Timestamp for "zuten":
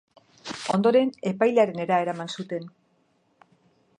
2.39-2.67